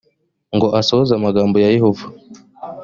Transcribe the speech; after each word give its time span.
ng 0.55 0.63
asohoze 0.79 1.11
amagambo 1.15 1.55
ya 1.63 1.73
yehova 1.75 2.05